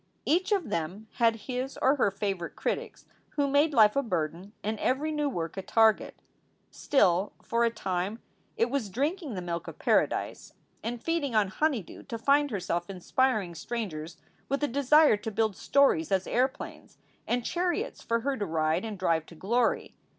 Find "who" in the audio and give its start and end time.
3.35-3.47